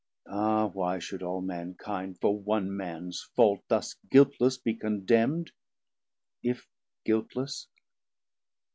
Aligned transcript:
Ah, 0.25 0.65
why 0.65 0.97
should 0.97 1.21
all 1.21 1.41
mankind 1.41 2.17
For 2.19 2.35
one 2.35 2.75
mans 2.75 3.29
fault 3.35 3.59
thus 3.67 3.97
guiltless 4.09 4.57
be 4.57 4.73
condemn'd, 4.73 5.51
If 6.41 6.67
guiltless? 7.05 7.67